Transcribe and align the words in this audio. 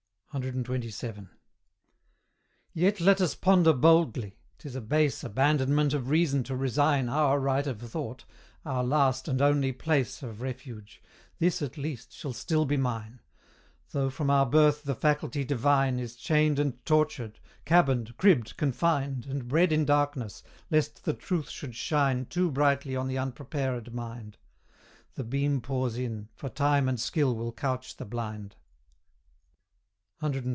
CXXVII. 0.33 1.27
Yet 2.71 3.01
let 3.01 3.19
us 3.19 3.35
ponder 3.35 3.73
boldly 3.73 4.37
'tis 4.59 4.77
a 4.77 4.79
base 4.79 5.25
Abandonment 5.25 5.93
of 5.93 6.07
reason 6.07 6.41
to 6.45 6.55
resign 6.55 7.09
Our 7.09 7.37
right 7.37 7.67
of 7.67 7.81
thought 7.81 8.23
our 8.63 8.81
last 8.81 9.27
and 9.27 9.41
only 9.41 9.73
place 9.73 10.23
Of 10.23 10.39
refuge; 10.39 11.03
this, 11.39 11.61
at 11.61 11.77
least, 11.77 12.13
shall 12.13 12.31
still 12.31 12.63
be 12.63 12.77
mine: 12.77 13.19
Though 13.89 14.09
from 14.09 14.29
our 14.29 14.45
birth 14.45 14.85
the 14.85 14.95
faculty 14.95 15.43
divine 15.43 15.99
Is 15.99 16.15
chained 16.15 16.59
and 16.59 16.85
tortured 16.85 17.41
cabined, 17.65 18.15
cribbed, 18.15 18.55
confined, 18.55 19.25
And 19.25 19.49
bred 19.49 19.73
in 19.73 19.83
darkness, 19.83 20.43
lest 20.69 21.03
the 21.03 21.13
truth 21.13 21.49
should 21.49 21.75
shine 21.75 22.25
Too 22.27 22.49
brightly 22.49 22.95
on 22.95 23.09
the 23.09 23.17
unprepared 23.17 23.93
mind, 23.93 24.37
The 25.15 25.25
beam 25.25 25.59
pours 25.59 25.97
in, 25.97 26.29
for 26.37 26.47
time 26.47 26.87
and 26.87 26.97
skill 26.97 27.35
will 27.35 27.51
couch 27.51 27.97
the 27.97 28.05
blind. 28.05 28.55